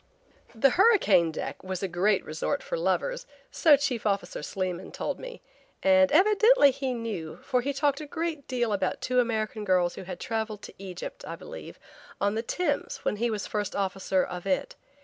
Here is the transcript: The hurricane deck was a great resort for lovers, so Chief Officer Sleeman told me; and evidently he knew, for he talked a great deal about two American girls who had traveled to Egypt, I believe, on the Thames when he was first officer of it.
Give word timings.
The 0.55 0.71
hurricane 0.71 1.31
deck 1.31 1.63
was 1.63 1.83
a 1.83 1.87
great 1.87 2.25
resort 2.25 2.63
for 2.63 2.75
lovers, 2.75 3.27
so 3.51 3.77
Chief 3.77 4.03
Officer 4.07 4.41
Sleeman 4.41 4.91
told 4.91 5.19
me; 5.19 5.43
and 5.83 6.11
evidently 6.11 6.71
he 6.71 6.91
knew, 6.95 7.37
for 7.43 7.61
he 7.61 7.71
talked 7.71 8.01
a 8.01 8.07
great 8.07 8.47
deal 8.47 8.73
about 8.73 8.99
two 8.99 9.19
American 9.19 9.63
girls 9.63 9.93
who 9.93 10.03
had 10.05 10.19
traveled 10.19 10.63
to 10.63 10.73
Egypt, 10.79 11.23
I 11.27 11.35
believe, 11.35 11.77
on 12.19 12.33
the 12.33 12.41
Thames 12.41 12.97
when 13.05 13.17
he 13.17 13.29
was 13.29 13.45
first 13.45 13.75
officer 13.75 14.23
of 14.23 14.47
it. 14.47 14.75